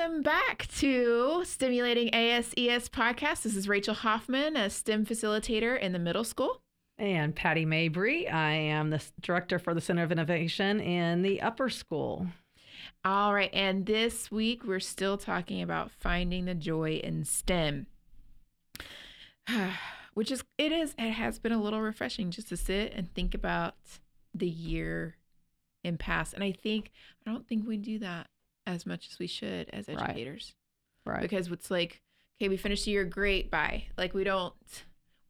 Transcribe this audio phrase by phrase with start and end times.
[0.00, 3.42] Welcome back to Stimulating ASES podcast.
[3.42, 6.62] This is Rachel Hoffman, a STEM facilitator in the middle school.
[6.96, 8.26] And Patty Mabry.
[8.26, 12.28] I am the director for the Center of Innovation in the upper school.
[13.04, 13.50] All right.
[13.52, 17.86] And this week, we're still talking about finding the joy in STEM,
[20.14, 23.34] which is, it is, it has been a little refreshing just to sit and think
[23.34, 23.74] about
[24.34, 25.16] the year
[25.84, 26.32] in past.
[26.32, 26.90] And I think,
[27.26, 28.28] I don't think we do that
[28.66, 30.54] as much as we should as educators.
[31.04, 31.14] Right.
[31.14, 31.22] right.
[31.22, 32.02] Because it's like,
[32.40, 33.84] okay, we finished the year great, bye.
[33.96, 34.54] Like we don't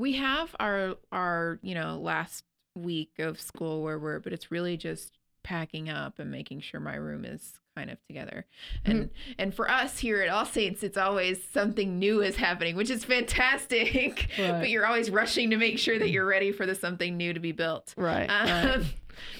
[0.01, 4.77] we have our our you know last week of school where we're but it's really
[4.77, 8.47] just packing up and making sure my room is kind of together
[8.85, 9.33] and mm-hmm.
[9.39, 13.05] and for us here at all saints it's always something new is happening which is
[13.05, 14.61] fantastic right.
[14.61, 17.41] but you're always rushing to make sure that you're ready for the something new to
[17.41, 18.87] be built right, um, right.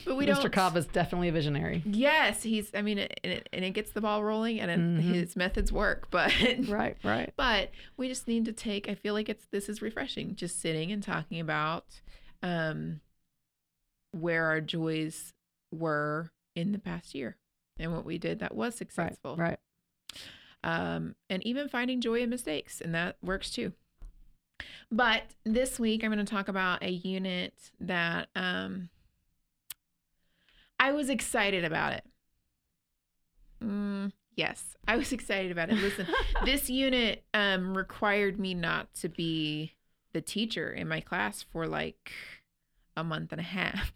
[0.05, 0.29] But we Mr.
[0.29, 0.53] don't Mr.
[0.53, 3.93] Cobb is definitely a visionary yes he's i mean it, and, it, and it gets
[3.93, 5.13] the ball rolling and it, mm-hmm.
[5.13, 6.33] his methods work but
[6.69, 10.35] right right but we just need to take i feel like it's this is refreshing
[10.35, 12.01] just sitting and talking about
[12.43, 13.01] um
[14.13, 15.33] where our joys
[15.73, 17.37] were in the past year
[17.79, 19.37] and what we did that was successful.
[19.37, 19.59] Right.
[19.59, 19.59] right.
[20.63, 23.73] Um, and even finding joy in mistakes, and that works too.
[24.93, 28.91] But this week, I'm going to talk about a unit that um,
[30.81, 32.05] I was excited about it.
[33.63, 35.77] Mm, yes, I was excited about it.
[35.77, 36.07] Listen,
[36.47, 39.75] this unit um, required me not to be
[40.15, 42.13] the teacher in my class for like
[42.97, 43.93] a month and a half.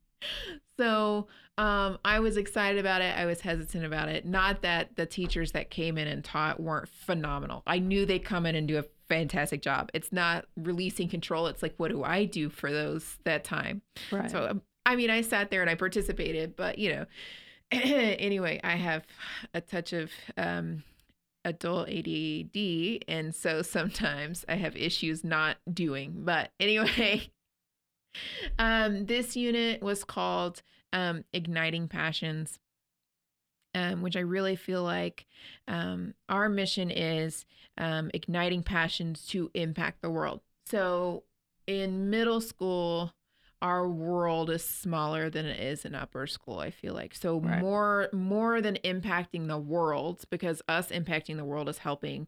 [0.78, 1.26] so
[1.58, 3.16] um, I was excited about it.
[3.18, 4.24] I was hesitant about it.
[4.24, 7.64] Not that the teachers that came in and taught weren't phenomenal.
[7.66, 9.90] I knew they'd come in and do a fantastic job.
[9.92, 11.48] It's not releasing control.
[11.48, 13.82] It's like, what do I do for those that time?
[14.12, 14.30] Right.
[14.30, 17.06] So, um, I mean, I sat there and I participated, but you know,
[17.72, 19.04] anyway, I have
[19.52, 20.84] a touch of um,
[21.44, 26.22] adult ADD, and so sometimes I have issues not doing.
[26.24, 27.28] But anyway,
[28.58, 30.62] um, this unit was called
[30.92, 32.60] um, Igniting Passions,
[33.74, 35.26] um, which I really feel like
[35.66, 37.44] um, our mission is
[37.76, 40.40] um, igniting passions to impact the world.
[40.66, 41.24] So
[41.66, 43.12] in middle school,
[43.62, 47.60] our world is smaller than it is in upper school i feel like so right.
[47.60, 52.26] more more than impacting the world because us impacting the world is helping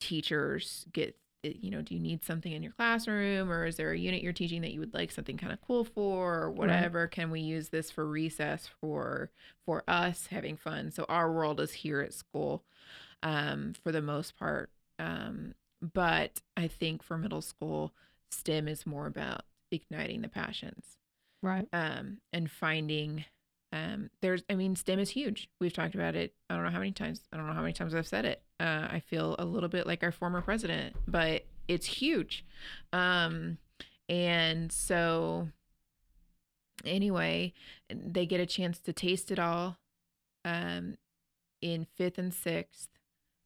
[0.00, 1.16] teachers get
[1.54, 4.32] you know, do you need something in your classroom or is there a unit you're
[4.32, 7.02] teaching that you would like something kind of cool for or whatever?
[7.02, 7.10] Right.
[7.10, 9.30] Can we use this for recess for
[9.64, 10.90] for us having fun?
[10.90, 12.64] So our world is here at school
[13.22, 14.70] um, for the most part.
[14.98, 17.92] Um, but I think for middle school,
[18.30, 20.98] STEM is more about igniting the passions.
[21.42, 21.68] Right.
[21.72, 23.24] Um, and finding
[23.72, 25.48] um, there's, I mean, STEM is huge.
[25.60, 26.34] We've talked about it.
[26.48, 27.22] I don't know how many times.
[27.32, 28.42] I don't know how many times I've said it.
[28.60, 32.44] Uh, I feel a little bit like our former president, but it's huge.
[32.92, 33.58] Um,
[34.08, 35.48] and so,
[36.84, 37.52] anyway,
[37.90, 39.78] they get a chance to taste it all
[40.44, 40.96] um,
[41.60, 42.88] in fifth and sixth.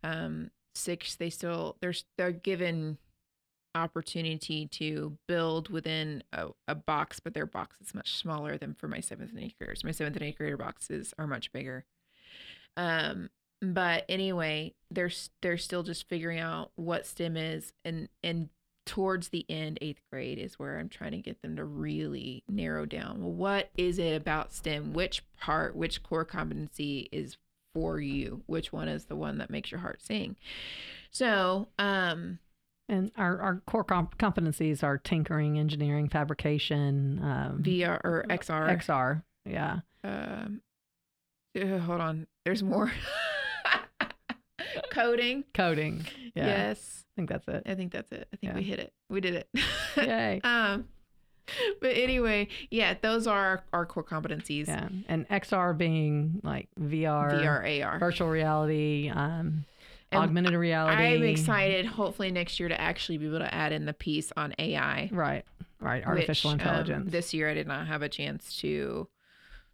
[0.04, 2.98] Um, sixth, they still they're they're given
[3.75, 8.88] opportunity to build within a, a, box, but their box is much smaller than for
[8.88, 9.84] my seventh and eighth graders.
[9.84, 11.84] My seventh and eighth grader boxes are much bigger.
[12.76, 13.30] Um,
[13.62, 15.10] but anyway, they're
[15.42, 18.48] they're still just figuring out what STEM is, and and
[18.86, 22.86] towards the end, eighth grade is where I'm trying to get them to really narrow
[22.86, 23.20] down.
[23.20, 24.94] Well, what is it about STEM?
[24.94, 27.36] Which part, which core competency is
[27.75, 28.42] for you?
[28.47, 30.36] Which one is the one that makes your heart sing?
[31.10, 32.38] So, um,
[32.90, 38.78] and our, our core comp- competencies are tinkering, engineering, fabrication, um, VR or XR.
[38.78, 39.78] XR, yeah.
[40.02, 40.60] Um,
[41.60, 42.92] uh, hold on, there's more.
[44.90, 45.44] Coding.
[45.54, 46.04] Coding.
[46.34, 46.46] Yeah.
[46.46, 47.04] Yes.
[47.06, 47.62] I think that's it.
[47.66, 48.28] I think that's it.
[48.32, 48.54] I think yeah.
[48.54, 48.92] we hit it.
[49.08, 49.48] We did it.
[49.96, 50.40] Yay.
[50.42, 50.86] um,
[51.80, 54.68] but anyway, yeah, those are our, our, core competencies.
[54.68, 59.65] Yeah, and XR being like VR, VR, AR, virtual reality, um,
[60.12, 61.03] and augmented reality.
[61.03, 64.54] I'm excited, hopefully next year, to actually be able to add in the piece on
[64.59, 65.09] AI.
[65.12, 65.45] Right,
[65.80, 66.04] right.
[66.04, 67.07] Artificial which, intelligence.
[67.07, 69.09] Um, this year, I did not have a chance to.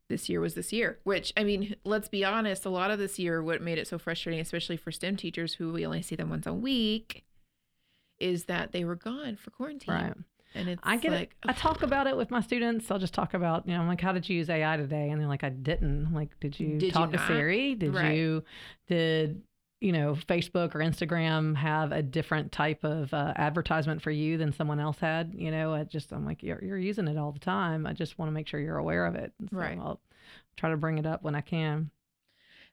[0.08, 3.18] This year was this year, which I mean, let's be honest, a lot of this
[3.18, 6.30] year, what made it so frustrating, especially for STEM teachers who we only see them
[6.30, 7.24] once a week,
[8.20, 9.94] is that they were gone for quarantine.
[9.94, 10.14] Right.
[10.54, 11.50] And it's I get like, it.
[11.50, 12.88] I talk about it with my students.
[12.90, 15.10] I'll just talk about, you know, I'm like, how did you use AI today?
[15.10, 16.06] And they're like, I didn't.
[16.06, 17.74] I'm like, did you did talk you to Siri?
[17.74, 18.16] Did right.
[18.16, 18.44] you,
[18.86, 19.42] did
[19.86, 24.52] you know, Facebook or Instagram have a different type of uh, advertisement for you than
[24.52, 27.38] someone else had, you know, I just, I'm like, you're, you're using it all the
[27.38, 27.86] time.
[27.86, 29.32] I just want to make sure you're aware of it.
[29.48, 29.78] So right.
[29.78, 30.00] I'll
[30.56, 31.90] try to bring it up when I can.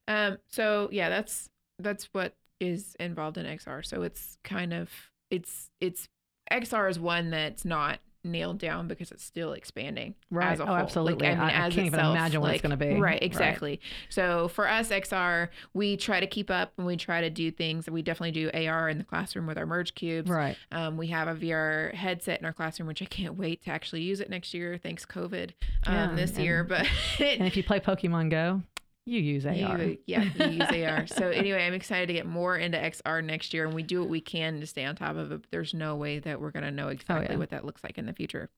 [0.07, 3.85] Um, so yeah, that's that's what is involved in XR.
[3.85, 4.89] So it's kind of
[5.29, 6.09] it's it's
[6.51, 10.51] XR is one that's not nailed down because it's still expanding Right.
[10.51, 10.75] as a oh, whole.
[10.75, 11.27] absolutely.
[11.27, 12.99] Like, I, mean, I, I can't even imagine what like, it's going to be.
[12.99, 13.81] Right, exactly.
[14.09, 17.89] So for us, XR, we try to keep up and we try to do things.
[17.89, 20.29] We definitely do AR in the classroom with our merge cubes.
[20.29, 20.57] Right.
[20.71, 24.01] Um, we have a VR headset in our classroom, which I can't wait to actually
[24.01, 24.77] use it next year.
[24.81, 25.51] Thanks COVID
[25.85, 26.87] um, Yeah, this year, but
[27.19, 28.61] And if you play Pokemon Go,
[29.05, 29.53] you use AR.
[29.53, 31.07] you, yeah, you use AR.
[31.07, 34.09] So anyway, I'm excited to get more into XR next year, and we do what
[34.09, 35.41] we can to stay on top of it.
[35.41, 37.39] But there's no way that we're gonna know exactly yeah.
[37.39, 38.49] what that looks like in the future.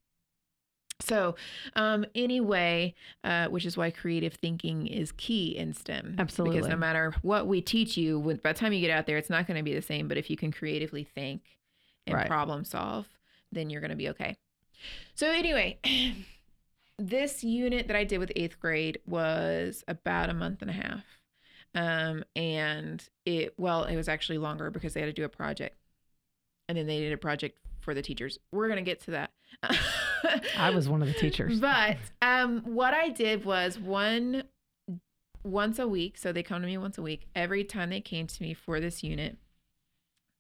[1.02, 1.36] So,
[1.76, 6.16] um, anyway, uh, which is why creative thinking is key in STEM.
[6.18, 6.58] Absolutely.
[6.58, 9.18] Because no matter what we teach you, when, by the time you get out there,
[9.18, 10.08] it's not going to be the same.
[10.08, 11.42] But if you can creatively think
[12.08, 12.28] and Right.
[12.28, 13.08] problem solve,
[13.52, 14.38] then you're going to be okay.
[15.16, 15.80] So, anyway,
[16.98, 21.04] this unit that I did with eighth grade was about a month and a half.
[21.74, 25.78] Um, and it, well, it was actually longer because they had to do a project.
[26.70, 28.40] And then they did a project for the teachers.
[28.52, 29.32] We're going to get to that.
[30.58, 31.60] I was one of the teachers.
[31.60, 34.44] But um, what I did was one
[35.44, 36.18] once a week.
[36.18, 37.28] So they come to me once a week.
[37.36, 39.38] Every time they came to me for this unit,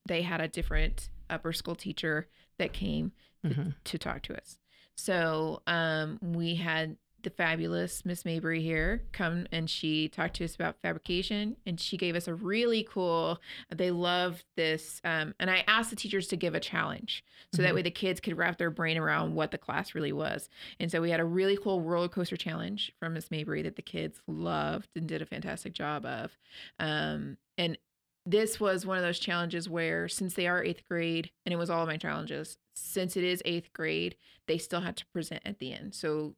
[0.07, 2.27] they had a different upper school teacher
[2.57, 3.11] that came
[3.43, 3.75] to, Mhm.
[3.83, 4.57] to talk to us.
[4.95, 10.53] So um, we had the fabulous Miss Mabry here come and she talked to us
[10.53, 13.39] about fabrication and she gave us a really cool
[13.75, 17.71] they loved this um, and i asked the teachers to give a challenge so that
[17.71, 17.75] Mhm.
[17.77, 20.49] way the kids could wrap their brain around what the class really was
[20.79, 23.81] and so we had a really cool roller coaster challenge from miss mabry that the
[23.81, 26.37] kids loved and did a fantastic job of
[26.77, 27.75] um, and
[28.25, 31.69] this was one of those challenges where since they are eighth grade and it was
[31.69, 34.15] all of my challenges since it is eighth grade
[34.47, 35.93] they still had to present at the end.
[35.95, 36.35] So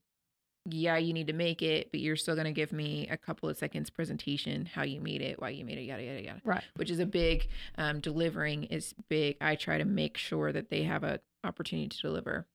[0.70, 3.48] yeah you need to make it but you're still going to give me a couple
[3.48, 6.64] of seconds presentation how you made it why you made it yada yada yada Right.
[6.76, 7.48] which is a big
[7.78, 9.38] um, delivering is big.
[9.40, 12.48] I try to make sure that they have a opportunity to deliver.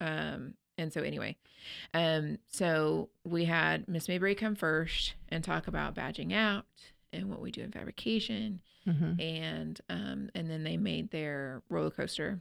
[0.00, 1.36] Um, and so anyway
[1.94, 6.64] um, so we had miss mabry come first and talk about badging out
[7.12, 11.90] and what we do in fabrication hmm and um, and then they made their roller
[11.90, 12.40] coaster.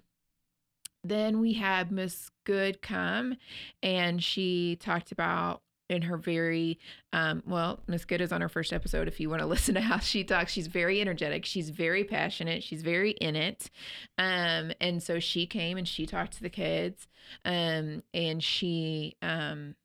[1.03, 3.35] Then we had Miss Good come,
[3.81, 6.79] and she talked about in her very
[7.11, 7.79] um, well.
[7.87, 9.07] Miss Good is on her first episode.
[9.07, 11.45] If you want to listen to how she talks, she's very energetic.
[11.45, 12.63] She's very passionate.
[12.63, 13.69] She's very in it,
[14.17, 17.07] um, and so she came and she talked to the kids,
[17.45, 19.75] um, and she um,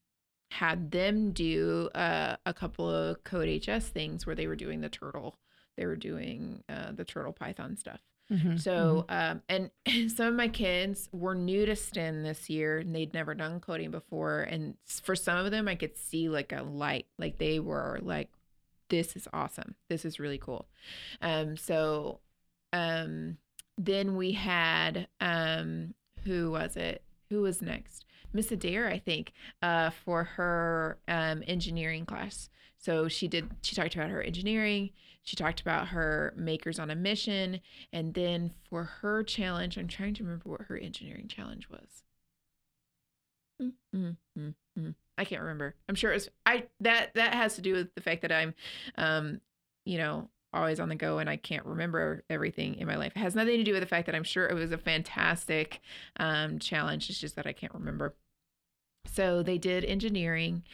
[0.51, 5.39] had them do uh, a couple of CodeHS things where they were doing the turtle
[5.77, 8.01] they were doing uh, the turtle python stuff.
[8.29, 9.71] Hmm so um, and
[10.11, 13.93] some of my kids were new to stem this year and they'd never done coding
[13.93, 14.41] before.
[14.41, 18.29] And for some of them i could see like a light like they were like
[18.89, 19.75] this is awesome.
[19.89, 20.67] This is really cool.
[21.23, 22.21] Um so
[22.73, 23.37] um
[23.79, 25.95] then we had um
[26.25, 27.03] who was it?
[27.31, 29.33] Who was next miss adair i think
[29.63, 32.49] uh for her um engineering class.
[32.79, 34.91] So she did she talked about her engineering
[35.23, 37.61] she talked about her makers on a mission
[37.93, 42.03] and then for her challenge i'm trying to remember what her engineering challenge was.
[43.61, 44.95] Mm, mm, mm, mm.
[45.19, 45.75] i can't remember.
[45.89, 48.55] I'm sure it's i that that has to do with the fact that i'm
[48.97, 49.41] um
[49.85, 53.13] you know always on the go and i can't remember everything in my life.
[53.15, 55.81] It has nothing to do with the fact that i'm sure it was a fantastic
[56.19, 57.11] um challenge.
[57.11, 58.15] It's just that i can't remember.
[59.07, 60.65] So they did engineering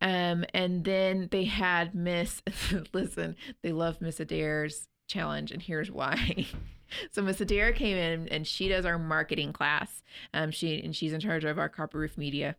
[0.00, 2.42] um and then they had miss
[2.92, 6.46] listen they love miss adair's challenge and here's why.
[7.10, 10.02] So miss adair came in and she does our marketing class.
[10.34, 12.54] Um she and she's in charge of our copper roof media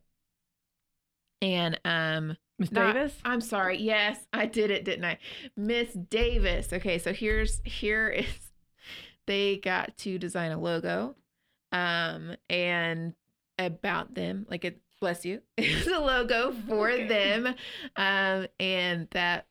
[1.44, 3.14] and um Miss Davis.
[3.26, 3.80] I'm sorry.
[3.80, 5.18] Yes, I did it, didn't I?
[5.58, 6.72] Miss Davis.
[6.72, 8.26] Okay, so here's here is
[9.28, 11.16] they got to design a logo
[11.72, 13.14] um and
[13.58, 17.08] about them like it bless you it's a logo for Okay.
[17.08, 17.48] them
[17.96, 19.48] um and that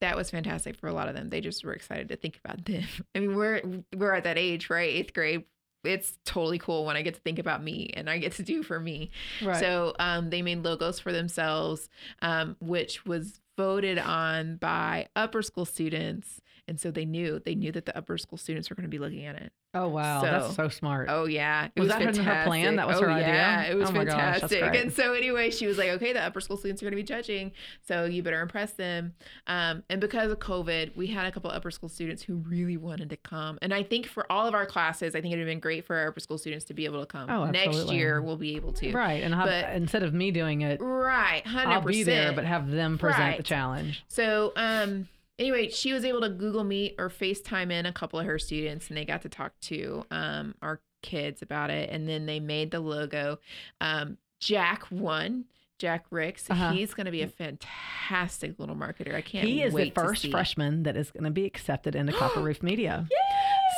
[0.00, 2.64] that was fantastic for a lot of them they just were excited to think about
[2.64, 2.82] them
[3.14, 3.60] i mean we're
[3.96, 5.44] we're at that age right eighth grade
[5.84, 8.62] it's totally cool when i get to think about me and i get to do
[8.62, 9.10] for me
[9.42, 9.58] Right.
[9.60, 11.88] so um, they made logos for themselves,
[12.22, 17.72] um, which was voted on by upper school students, and so they knew they knew
[17.72, 19.52] that the upper school students were going to be looking at it.
[19.74, 21.08] oh wow, so- that's so smart.
[21.10, 22.76] Oh yeah, it Was was, that in her plan?
[22.76, 23.26] That was oh, her idea?
[23.26, 24.62] Yeah, it was Oh my gosh, fantastic.
[24.76, 27.02] and so anyway, she was like, "Okay, the upper school students are going to be
[27.02, 27.50] judging,
[27.86, 29.14] so you better impress them."
[29.48, 33.10] Um, and because of COVID, we had a couple upper school students who really wanted
[33.10, 35.52] to come, and I think for all of our classes, I think it would have
[35.52, 37.28] been great for our upper school students to be able to come.
[37.28, 37.80] Oh, absolutely.
[37.80, 38.92] Next year, we'll be able to.
[38.92, 42.32] Right, and have, But- instead of me doing it, Right, hundred percent, I'll be there,
[42.32, 44.04] but have them present the challenge.
[44.08, 45.08] So, um,
[45.40, 48.88] anyway, she was able to Google Meet or FaceTime in a couple of her students,
[48.88, 51.90] and they got to talk to um, our kids about it.
[51.90, 53.38] And then they made the logo.
[53.80, 55.46] Um, Jack won.
[55.78, 56.50] Jack Ricks.
[56.50, 56.72] Uh-huh.
[56.72, 59.14] He's going to be a fantastic little marketer.
[59.14, 59.48] I can't.
[59.48, 63.08] He is the first freshman that is going to be accepted into Copper Roof Media.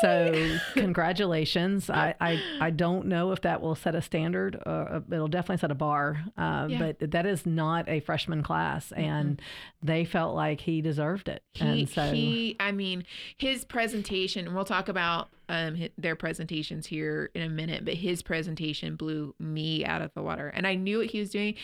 [0.03, 1.89] So congratulations.
[1.89, 4.61] I, I, I don't know if that will set a standard.
[4.67, 6.23] Uh, it'll definitely set a bar.
[6.37, 6.79] Uh, Yeah.
[6.99, 9.41] But that is not a freshman class, and
[9.83, 11.43] they felt like he deserved it.
[11.55, 13.05] He, and so he, I mean,
[13.39, 17.95] his presentation, and we'll talk about um, hi- their presentations here in a minute, but
[17.95, 20.49] his presentation blew me out of the water.
[20.49, 21.55] And I knew what he was doing.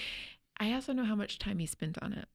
[0.59, 2.27] I also know how much time he spent on it,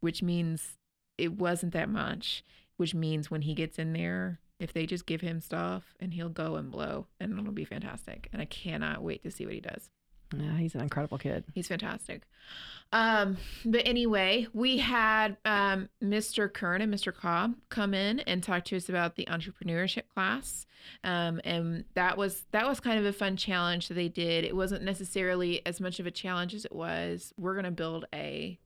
[0.00, 0.78] which means
[1.18, 2.42] it wasn't that much,
[2.76, 6.28] which means when he gets in there, if they just give him stuff and he'll
[6.28, 8.28] go and blow, and it'll be fantastic.
[8.32, 9.90] And I cannot wait to see what he does.
[10.36, 11.44] yeah, he's an incredible kid.
[11.54, 12.22] He's fantastic.
[12.92, 16.52] Um, but anyway, we had um, Mr.
[16.52, 17.14] Kern and Mr.
[17.14, 20.66] Cobb come in and talk to us about the entrepreneurship class.
[21.04, 24.44] Um, and that was that was kind of a fun challenge that they did.
[24.44, 28.58] It wasn't necessarily as much of a challenge as it was we're gonna build a,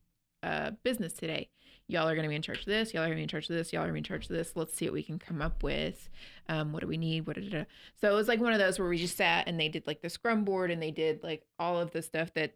[0.43, 1.51] a business today.
[1.89, 2.95] Y'all are gonna be in charge of this.
[2.95, 3.73] Y'all are gonna be in charge of this.
[3.73, 4.53] Y'all are gonna be in charge of this.
[4.55, 6.09] Let's see what we can come up with.
[6.49, 7.27] Um, what do we need?
[7.27, 7.65] What da.
[8.01, 10.01] So it was like one of those where we just sat and they did like
[10.01, 12.55] the scrum board and they did like all of the stuff that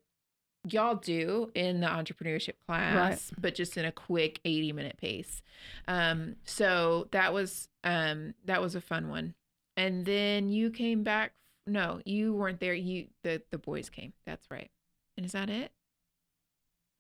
[0.67, 5.43] y'all do in the entrepreneurship class, but just in a quick 80 minute pace.
[5.87, 9.35] Um, so that was um that was a fun one.
[9.77, 11.33] And then you came back
[11.69, 12.75] no, you weren't there.
[12.75, 14.15] You the the boys came.
[14.27, 14.71] That's right.
[15.17, 15.71] And is that it?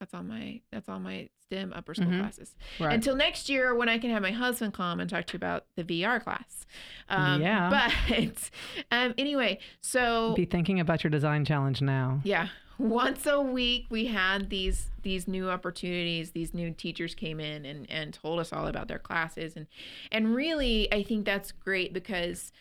[0.01, 2.21] That's all my that's all my STEM upper school Mhm.
[2.21, 2.93] classes Right.
[2.95, 5.67] until next year when I can have my husband come and talk to you about
[5.77, 6.67] the VR class.
[7.09, 7.69] Um, Yeah.
[8.09, 8.51] But
[8.93, 12.21] um, anyway, so be thinking about your design challenge now.
[12.23, 16.31] yeah, once a week we had these these new opportunities.
[16.33, 19.67] These new teachers came in and and told us all about their classes and
[20.13, 22.53] and really I think that's great because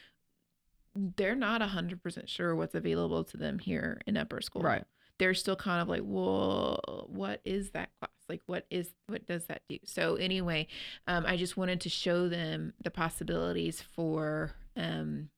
[0.96, 4.84] they're not 100% sure what's available to them here in upper school Right.
[5.20, 8.12] They're still kind of like, well, what is that class?
[8.30, 9.78] Like, what is what does that do?
[9.86, 10.68] So anyway,
[11.08, 15.30] um, I just wanted to show them the possibilities for um,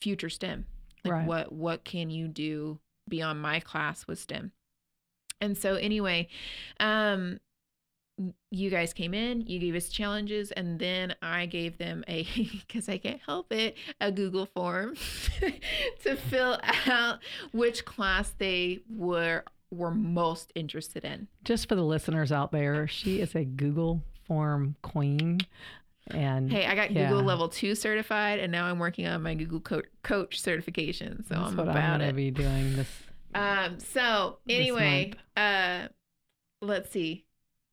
[0.00, 0.66] future STEM.
[1.04, 1.26] Like, Right.
[1.26, 4.52] what what can you do beyond my class with STEM?
[5.40, 6.28] And so anyway,
[6.78, 7.40] um,
[8.50, 12.26] you guys came in, you gave us challenges, and then I gave them a
[12.66, 14.94] because I can't help it a Google form
[16.04, 17.18] to fill out
[17.52, 21.28] which class they were were most interested in.
[21.44, 25.38] Just for the listeners out there, she is a Google form queen.
[26.10, 27.08] And Hey, I got Yeah.
[27.08, 31.24] Google level two certified, and now I'm working on my Google Co- Coach certification.
[31.24, 32.08] So that's I'm what I'm about it.
[32.08, 32.88] to be doing this.
[33.34, 35.88] Um, so anyway, uh
[36.60, 37.24] let's see.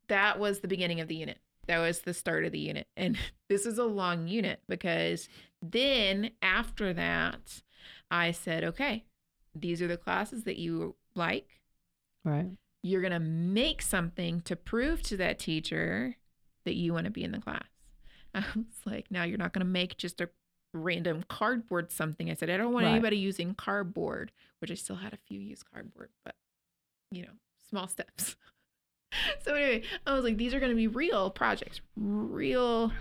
[0.10, 1.39] That was the beginning of the unit.
[1.68, 2.88] That was the start of the unit.
[2.98, 3.18] And
[3.50, 5.30] this is a long unit because
[5.62, 7.62] then after that,
[8.12, 9.06] I said, okay,
[9.56, 11.62] these are the classes that you like.
[12.25, 12.50] Right.
[12.84, 16.16] You're gonna make something to prove to that teacher
[16.66, 17.68] that you want to be in the class.
[18.34, 20.30] I was like, now you're not gonna make just a
[20.74, 22.30] random cardboard something.
[22.30, 22.92] I said, I don't want Right.
[22.92, 26.36] anybody using cardboard, which I still had a few use cardboard, but
[27.12, 27.34] you know,
[27.70, 28.36] small steps.
[29.44, 32.92] so anyway, I was like, these are gonna be real projects, real.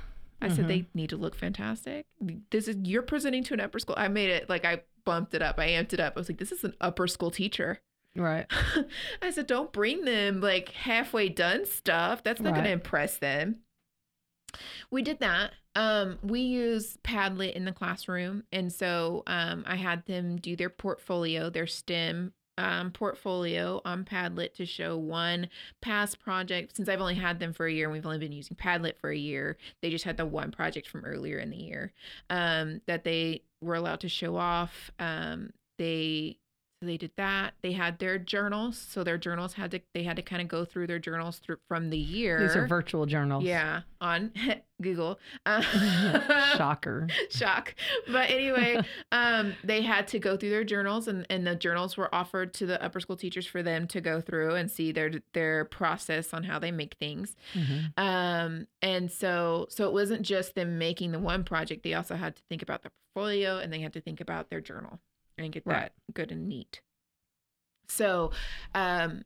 [0.41, 0.69] I said Mhm.
[0.69, 2.07] they need to look fantastic.
[2.51, 3.97] This is you're presenting to an upper school.
[3.99, 5.59] I made it like I bumped it up.
[5.59, 6.13] I amped it up.
[6.17, 7.81] I was like, this is an upper school teacher.
[8.15, 8.47] Right.
[9.23, 12.23] I said, don't bring them like halfway done stuff.
[12.23, 13.57] That's not going to impress them.
[14.91, 15.53] We did that.
[15.75, 18.45] Um, we use Padlet in the classroom.
[18.53, 24.53] And so um, I had them do their portfolio, their STEM um, portfolio on Padlet
[24.55, 25.49] to show one
[25.81, 26.77] past project.
[26.77, 29.11] Since I've only had them for a year and we've only been using Padlet for
[29.11, 31.93] a year, they just had the one project from earlier in the year
[32.29, 34.91] um, that they were allowed to show off.
[34.99, 36.39] Um, they
[36.81, 37.55] so they did that.
[37.61, 38.79] They had their journals.
[38.79, 41.59] So their journals had to they had to kind of go through their journals through
[41.67, 42.47] from the year.
[42.47, 43.43] These are virtual journals.
[43.43, 44.33] Yeah, on
[44.83, 45.19] Google.
[45.45, 45.61] Uh,
[46.57, 47.09] Shocker.
[47.31, 47.75] Shock.
[48.07, 48.81] But anyway,
[49.11, 52.67] um, they had to go through their journals, and, and the journals were offered to
[52.67, 56.45] the upper school teachers for them to go through and see their their process on
[56.45, 57.35] how they make things.
[57.55, 57.93] Mhm.
[57.99, 62.37] Um, and so so it wasn't just them making the one project; they also had
[62.37, 65.01] to think about the portfolio, and they had to think about their journal
[65.45, 65.93] and get Right.
[66.07, 66.81] that good and neat.
[67.89, 68.33] So,
[68.75, 69.25] um,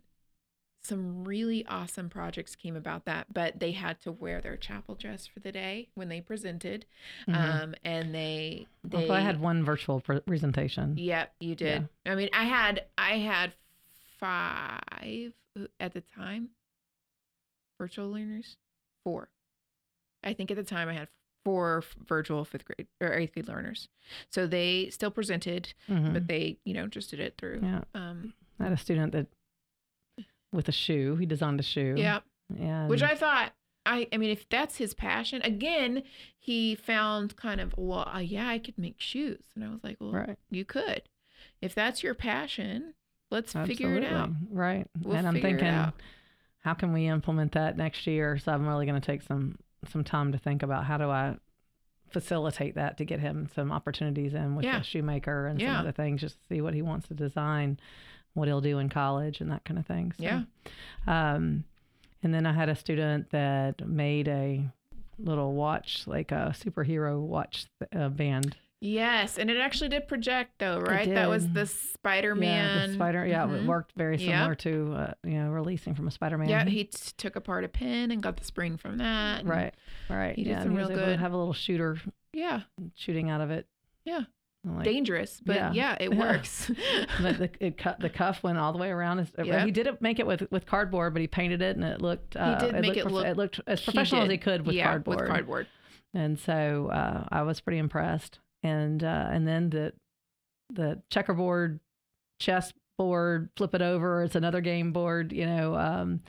[0.85, 5.27] some really awesome projects came about that, but they had to wear their chapel dress
[5.29, 6.87] for the day when they presented.
[7.29, 7.35] Mhm.
[7.37, 10.97] Um, and they, they Well, I had one virtual pre- presentation.
[10.99, 11.89] Yep, you did.
[12.05, 13.55] I mean, I had I had
[14.19, 16.51] five uh, at the time.
[17.79, 18.57] Virtual learners,
[19.05, 19.29] four.
[20.25, 21.09] I think at the time I had
[21.45, 23.89] four f- virtual fifth grade or eighth grade learners.
[24.31, 26.13] So they still presented, Mhm.
[26.13, 27.61] but they, you know, just did it through.
[27.63, 29.27] yeah, Um, I had a student that
[30.53, 31.17] with a shoe.
[31.17, 31.95] He designed a shoe.
[31.99, 32.21] yeah.
[32.59, 33.55] and Which I thought,
[33.87, 36.03] I, I mean, if that's his passion, again,
[36.39, 39.43] he found kind of, well, uh, yeah, I could make shoes.
[39.55, 40.39] And I was like, well, right.
[40.51, 41.03] you could.
[41.61, 42.95] If that's your passion,
[43.31, 44.31] let's figure it out.
[44.51, 44.87] Right.
[45.01, 45.67] We'll and I'm thinking,
[46.61, 48.39] how can we implement that next year?
[48.39, 49.59] So I'm really going to take some
[49.89, 51.37] some time to think about how do I
[52.11, 54.81] facilitate that to get him some opportunities in with Yeah.
[54.81, 55.81] a shoemaker and some Yeah.
[55.81, 57.79] other things, just to see what he wants to design,
[58.35, 60.13] what he'll do in college, and that kind of thing.
[60.19, 60.43] So, Yeah.
[61.07, 61.65] Um,
[62.23, 64.69] and then I had a student that made a
[65.19, 68.57] little watch, like a superhero watch uh, band.
[68.85, 69.39] Yes.
[69.39, 71.09] And it actually did project, though, right?
[71.09, 72.81] That was the Spider Man.
[72.81, 73.25] Yeah, the spider.
[73.27, 73.67] Yeah, it Mhm.
[73.67, 76.49] worked very similar to uh, you know releasing from a Spider-Man.
[76.49, 79.45] Yeah, he t- took apart a pin and got the spring from that.
[79.47, 79.73] Right,
[80.11, 80.35] right.
[80.35, 81.97] He did yeah, some real good- have a little shooter
[82.33, 82.63] Yeah.
[82.97, 83.69] shooting out of it.
[84.05, 84.23] Yeah.
[84.65, 85.73] Like- Dangerous, but yeah.
[85.73, 86.69] yeah, it works.
[87.23, 89.19] but the it cut the cuff went all the way around.
[89.19, 89.65] His, Yep.
[89.65, 92.37] He didn't make it with with cardboard, but he painted it and it looked.
[92.37, 94.75] Uh, did make looked it look- It looked as He professional as he could with
[94.75, 95.21] yeah, cardboard.
[95.21, 95.67] With cardboard.
[96.15, 98.41] And so uh, I was pretty impressed.
[98.63, 99.93] And uh, and then the
[100.73, 101.81] the checkerboard,
[102.39, 104.23] chess board, flip it over.
[104.23, 105.33] It's another game board.
[105.33, 105.77] You know.
[105.77, 106.21] Um,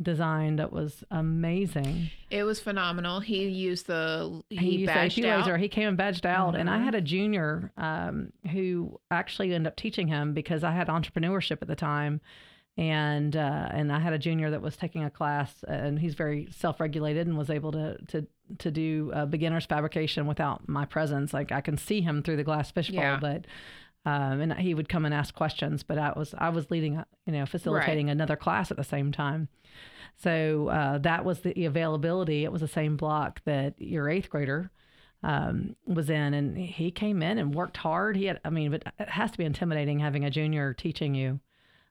[0.00, 2.10] design that was amazing.
[2.30, 3.20] It was phenomenal.
[3.20, 5.54] He used the he, he used badged AP laser.
[5.54, 5.60] out.
[5.60, 9.76] He came and badged out, and I had a junior um, who actually ended up
[9.76, 12.20] teaching him because I had entrepreneurship at the time,
[12.78, 16.48] and uh, and I had a junior that was taking a class, and he's very
[16.56, 18.26] self-regulated and was able to to
[18.58, 21.34] to do uh, beginners fabrication without my presence.
[21.34, 23.18] Like I can see him through the glass fishbowl, Yeah.
[23.20, 23.46] but.
[24.06, 27.32] Um, and he would come and ask questions, but I was I was leading, you
[27.32, 29.48] know, facilitating another class at the same time.
[30.16, 32.44] So uh, that was the availability.
[32.44, 34.70] It was the same block that your eighth grader
[35.22, 38.16] um, was in, and he came in and worked hard.
[38.16, 41.40] He had, I mean, but it has to be intimidating having a junior teaching you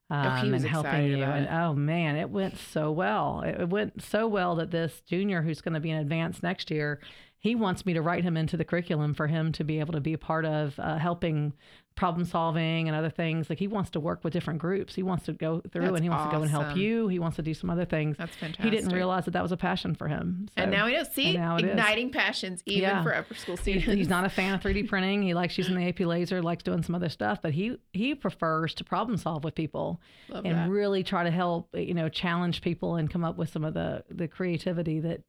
[0.10, 1.24] um, he was and helping you.
[1.24, 3.42] And oh man, it went so well.
[3.42, 6.72] It, it went so well that this junior, who's going to be in advance next
[6.72, 7.00] year,
[7.40, 10.02] he wants me to write him into the curriculum for him to be able to
[10.02, 11.54] be a part of uh, helping
[11.96, 13.50] problem solving and other things.
[13.50, 14.94] Like he wants to work with different groups.
[14.94, 17.08] He wants to go through That's and he wants to go and help you.
[17.08, 18.18] He wants to do some other things.
[18.18, 18.64] That's fantastic.
[18.66, 20.48] He didn't realize that that was a passion for him.
[20.56, 21.04] And now we know.
[21.04, 21.70] See, it is.
[21.72, 23.02] igniting passions even Yeah.
[23.04, 23.88] for upper school students.
[23.94, 25.24] he's not a fan of 3D printing.
[25.24, 28.76] He likes using the AP laser, likes doing some other stuff, but he he prefers
[28.76, 30.70] to problem solve with people Love and that.
[30.70, 34.04] really try to help, you know, challenge people and come up with some of the
[34.10, 35.22] the creativity that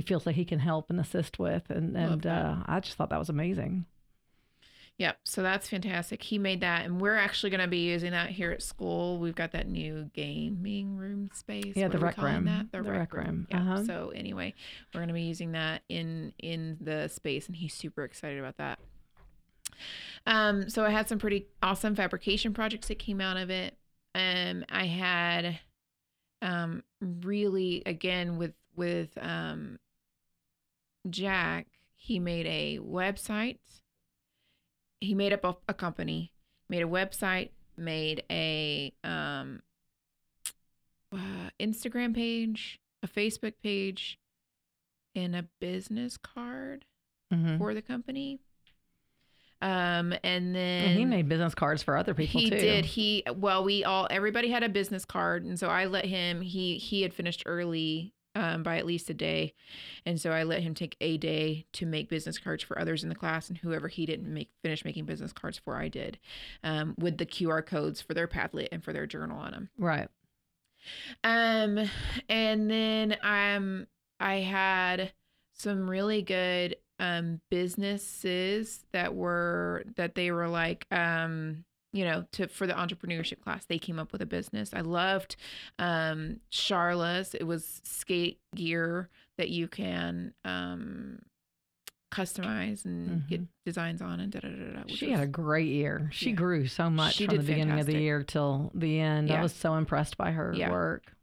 [0.00, 1.68] he feels like he can help and assist with.
[1.68, 3.84] And and uh, I just thought that was amazing.
[4.96, 5.18] Yep.
[5.24, 6.22] So that's fantastic.
[6.22, 9.18] He made that, and we're actually going to be using that here at school.
[9.18, 11.74] We've got that new gaming room space.
[11.74, 12.44] Yeah, What the rec room.
[12.46, 12.72] That?
[12.72, 13.26] The, The rec, rec room.
[13.26, 13.46] room.
[13.50, 13.60] Yeah.
[13.60, 13.84] Uh-huh.
[13.84, 14.54] So anyway,
[14.94, 18.56] we're going to be using that in in the space, and he's super excited about
[18.58, 18.78] that.
[20.26, 23.76] Um, so I had some pretty awesome fabrication projects that came out of it.
[24.14, 25.60] Um, I had
[26.42, 29.78] um really again with with um
[31.08, 33.58] Jack, he made a website.
[35.00, 36.32] He made up a, a company,
[36.68, 39.62] made a website, made a um
[41.12, 44.18] uh, Instagram page, a Facebook page,
[45.14, 46.84] and a business card
[47.32, 48.40] hmm for the company.
[49.62, 52.44] Um, and then And he made business cards for other people too.
[52.46, 52.56] he too.
[52.58, 52.84] did.
[52.86, 56.40] He well, we all everybody had a business card, and so I let him.
[56.40, 59.54] He he had finished early um, by at least a day,
[60.06, 63.08] and so I let him take a day to make business cards for others in
[63.08, 66.18] the class, and whoever he didn't make finish making business cards for, I did,
[66.62, 69.70] um, with the QR codes for their Padlet and for their journal on them.
[69.78, 70.08] Right.
[71.24, 71.78] Um,
[72.28, 73.86] and then um,
[74.18, 75.12] I had
[75.52, 82.46] some really good um businesses that were that they were like um you know to
[82.48, 85.36] for the entrepreneurship class they came up with a business i loved
[85.78, 91.18] um charla's it was skate gear that you can um
[92.12, 95.68] customize and get designs on and da da da da She was- had a great
[95.68, 96.08] year.
[96.12, 96.34] She Yeah.
[96.36, 99.30] grew so much She from the beginning of the year till the end.
[99.30, 100.72] I was so impressed by her Yeah.
[100.72, 101.14] work.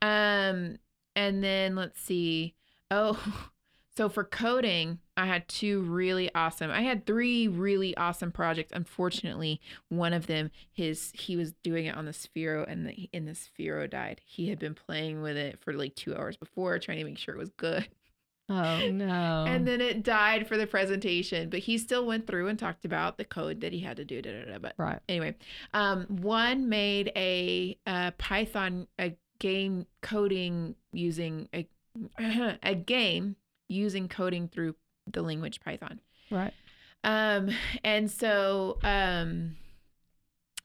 [0.00, 0.78] Um,
[1.14, 2.54] and then let's see.
[2.90, 3.18] Oh,
[4.00, 6.70] so for coding, I had two really awesome.
[6.70, 8.72] I had three really awesome projects.
[8.74, 9.60] Unfortunately,
[9.90, 13.32] one of them, his he was doing it on the Sphero, and the and the
[13.32, 14.22] Sphero died.
[14.24, 17.34] He had been playing with it for like two hours before, trying to make sure
[17.34, 17.88] it was good,
[18.48, 19.44] Oh no.
[19.46, 21.50] and then it died for the presentation.
[21.50, 24.22] But he still went through and talked about the code that he had to do.
[24.22, 25.00] Da, da, da, but right.
[25.10, 25.34] anyway,
[25.74, 31.68] um, one made a, uh Python a game coding using a
[32.62, 33.36] a game
[33.70, 34.74] using coding through
[35.06, 36.00] the language Python.
[36.30, 36.52] Right.
[37.04, 37.50] Um,
[37.82, 39.56] and so um,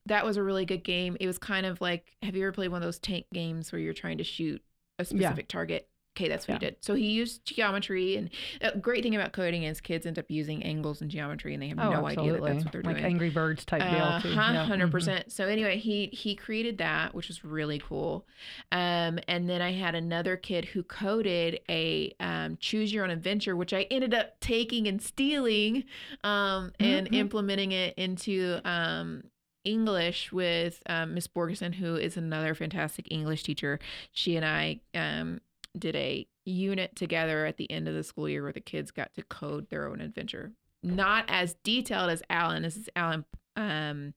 [0.05, 1.15] that was a really good game.
[1.19, 3.79] It was kind of like, have you ever played one of those tank games where
[3.79, 4.61] you're trying to shoot
[4.99, 5.87] a specific target?
[6.15, 6.59] Okay, that's what Yeah.
[6.59, 6.77] he did.
[6.79, 8.29] So he used geometry, and
[8.61, 11.67] a great thing about coding is kids end up using angles and geometry, and they
[11.67, 13.03] have Oh, no idea that that's what they're like doing.
[13.03, 14.29] Like Angry Birds type deal too.
[14.29, 14.65] Uh-huh, Yeah.
[14.65, 15.31] hundred percent.
[15.31, 18.25] So anyway, he he created that, which was really cool.
[18.71, 23.55] Um, and then I had another kid who coded a um, choose your own adventure,
[23.57, 25.83] which I ended up taking and stealing,
[26.23, 27.13] um, and Mhm.
[27.13, 29.23] implementing it into um.
[29.65, 33.79] English with um, Miss Borgeson, who is another fantastic English teacher.
[34.11, 35.41] She and I um,
[35.77, 39.13] did a unit together at the end of the school year where the kids got
[39.15, 40.51] to code their own adventure.
[40.83, 42.61] Not as detailed as Alan.
[42.63, 44.13] This is Alan, um,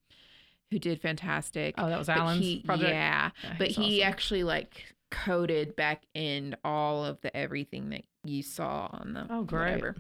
[0.71, 1.75] who did fantastic.
[1.79, 2.91] Oh, that was Alan's he- project.
[2.91, 4.09] Yeah, Yeah, but he awesome.
[4.13, 9.43] actually like coded back in all of the everything that you saw on the Oh,
[9.45, 9.71] great.
[9.77, 9.97] whatever.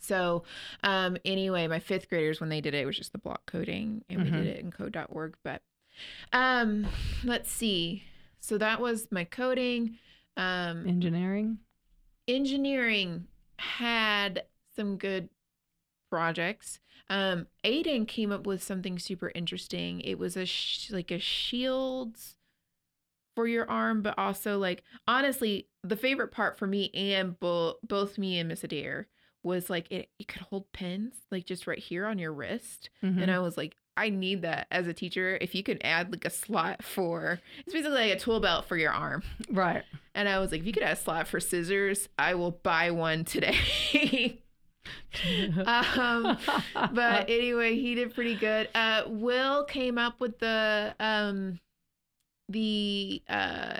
[0.00, 0.42] So,
[0.82, 4.04] um, anyway, my fifth graders when they did it, it was just the block coding,
[4.08, 4.32] and we Mhm.
[4.42, 5.36] did it in code.org.
[5.44, 5.62] But,
[6.32, 6.86] um,
[7.24, 8.04] let's see.
[8.40, 9.98] So that was my coding.
[10.38, 11.58] Um, engineering.
[12.26, 13.26] engineering
[13.58, 14.44] had
[14.76, 15.28] some good
[16.10, 16.78] projects.
[17.10, 20.00] Um, Aiden came up with something super interesting.
[20.00, 22.36] It was a sh- like a shields
[23.34, 28.18] for your arm, but also like honestly, the favorite part for me and bo- both
[28.18, 29.08] me and Miss Adair
[29.42, 32.90] was like it, it could hold pins like just right here on your wrist.
[33.02, 33.22] Mhm.
[33.22, 35.38] And I was like, I need that as a teacher.
[35.40, 38.76] If you could add like a slot for it's basically like a tool belt for
[38.76, 39.22] your arm.
[39.50, 39.84] right.
[40.18, 42.90] And I was like, if you could add a slot for scissors, I will buy
[42.90, 43.54] one today.
[45.64, 46.36] um,
[46.92, 48.68] but anyway, he did pretty good.
[48.74, 51.60] Uh, Will came up with the um,
[52.48, 53.78] the uh,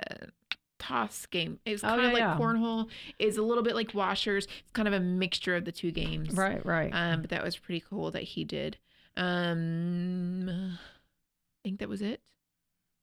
[0.79, 1.59] toss game.
[1.65, 2.37] It's Oh, kind yeah, of like yeah.
[2.39, 2.87] cornhole.
[3.19, 4.45] It's a little bit like washers.
[4.45, 6.33] It's kind of a mixture of the two games.
[6.35, 6.89] right, right.
[6.93, 8.77] Um, but that was pretty cool that he did.
[9.17, 12.21] Um, I think that was it.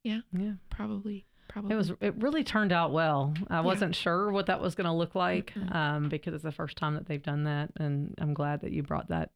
[0.04, 0.20] Yeah.
[0.32, 0.52] Yeah.
[0.70, 1.26] Probably.
[1.56, 1.72] Probably.
[1.72, 1.92] It was.
[2.02, 3.32] It really turned out well.
[3.48, 5.74] I wasn't sure what that was going to look like Mm-mm.
[5.74, 8.82] um, because it's the first time that they've done that, and I'm glad that you
[8.82, 9.30] brought that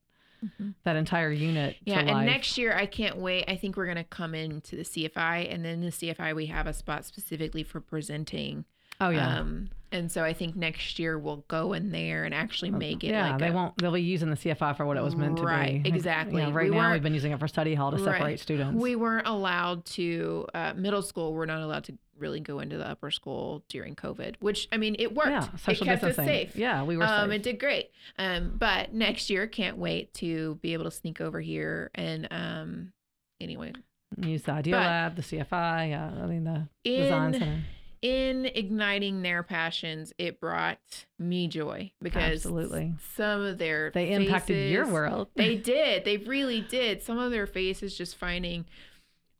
[0.44, 0.74] Mhm.
[0.84, 1.76] that entire unit.
[1.84, 3.44] Yeah, to and next year I can't wait.
[3.48, 6.74] I think we're gonna come into the CFI, and then the CFI we have a
[6.74, 8.66] spot specifically for presenting.
[9.00, 9.38] Oh yeah.
[9.40, 13.08] Um, and so I think next year we'll go in there and actually make it.
[13.08, 13.76] yeah, like they a- won't.
[13.78, 15.90] They'll be using the CFI for what it was meant to Right, be.
[15.90, 15.94] Right.
[15.94, 16.40] Exactly.
[16.42, 18.18] You know, right we now we've been using it for study hall to Right.
[18.18, 18.80] separate students.
[18.80, 21.32] We weren't allowed to uh, middle school.
[21.34, 24.94] We're not allowed to really go into the upper school during COVID, which I mean
[24.98, 25.30] it worked.
[25.30, 26.24] yeah, social it kept distancing.
[26.24, 26.56] us safe.
[26.56, 27.40] Yeah, we were um, safe.
[27.40, 27.90] it did great.
[28.18, 32.92] Um, but next year, can't wait to be able to sneak over here and um,
[33.40, 33.72] anyway,
[34.18, 35.90] Use the Idea but- Lab, the CFI.
[35.90, 37.58] Yeah, I mean the design center.
[38.02, 40.78] In igniting their passions, it brought
[41.18, 42.94] me joy because Absolutely.
[43.14, 45.28] some of their They impacted your world.
[45.34, 46.04] They did.
[46.04, 47.02] They really did.
[47.02, 48.64] Some of their faces just finding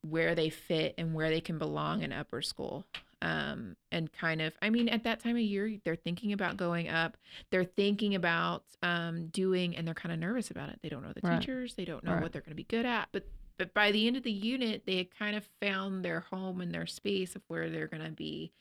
[0.03, 2.87] where they fit and where they can belong in upper school.
[3.23, 6.89] Um, and kind of, I mean, at that time of year, they're thinking about going
[6.89, 7.19] up.
[7.51, 10.79] They're thinking about um, doing, and they're kind of nervous about it.
[10.83, 11.39] They don't know the Right.
[11.39, 11.75] teachers.
[11.75, 12.23] They don't know Right.
[12.23, 13.09] what they're going to be good at.
[13.13, 13.27] But
[13.61, 16.73] but by the end of the unit, they had kind of found their home and
[16.73, 18.53] their space of where they're going to be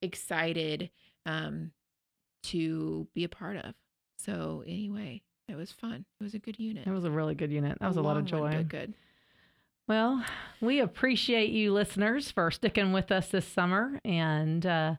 [0.00, 0.88] excited
[1.26, 1.72] um,
[2.44, 3.74] to be a part of.
[4.18, 6.04] So anyway, it was fun.
[6.20, 6.86] It was a good unit.
[6.86, 7.78] It was a really good unit.
[7.80, 8.26] That was a, lot of one.
[8.26, 8.50] joy.
[8.52, 8.94] Good, good.
[9.88, 10.24] Well,
[10.60, 14.94] we appreciate you listeners for sticking with us this summer and uh,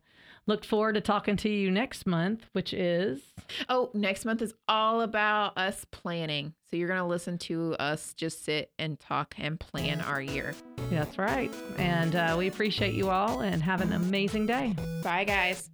[0.47, 3.21] look forward to talking to you next month, which is
[3.69, 6.53] Oh, next month is all about us planning.
[6.69, 10.55] So you're going to listen to us just sit and talk and plan our year.
[10.89, 11.51] that's right.
[11.77, 14.75] And uh, we appreciate you all and have an amazing day.
[15.03, 15.69] Bye, guys.